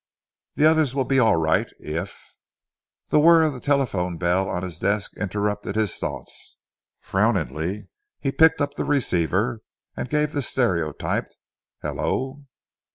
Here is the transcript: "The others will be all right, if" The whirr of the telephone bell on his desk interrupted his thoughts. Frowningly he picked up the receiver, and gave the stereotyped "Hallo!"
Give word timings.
"The 0.55 0.65
others 0.65 0.95
will 0.95 1.03
be 1.05 1.19
all 1.19 1.35
right, 1.35 1.69
if" 1.79 2.19
The 3.11 3.19
whirr 3.19 3.43
of 3.43 3.53
the 3.53 3.59
telephone 3.59 4.17
bell 4.17 4.49
on 4.49 4.63
his 4.63 4.79
desk 4.79 5.15
interrupted 5.17 5.75
his 5.75 5.95
thoughts. 5.97 6.57
Frowningly 7.01 7.87
he 8.19 8.31
picked 8.31 8.61
up 8.61 8.73
the 8.73 8.83
receiver, 8.83 9.61
and 9.95 10.09
gave 10.09 10.31
the 10.31 10.41
stereotyped 10.41 11.37
"Hallo!" 11.83 12.45